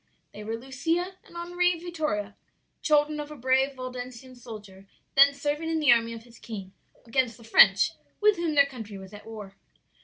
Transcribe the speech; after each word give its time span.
They 0.33 0.43
were 0.43 0.57
Lucia 0.57 1.17
and 1.25 1.37
Henri 1.37 1.77
Vittoria, 1.77 2.35
children 2.81 3.19
of 3.19 3.29
a 3.29 3.35
brave 3.35 3.77
Waldensian 3.77 4.35
soldier 4.35 4.87
then 5.15 5.31
serving 5.35 5.69
in 5.69 5.79
the 5.79 5.91
army 5.91 6.13
of 6.13 6.23
his 6.23 6.39
king, 6.39 6.73
against 7.05 7.37
the 7.37 7.43
French, 7.43 7.91
with 8.19 8.37
whom 8.37 8.55
their 8.55 8.65
country 8.65 8.97
was 8.97 9.13
at 9.13 9.27
war. 9.27 9.55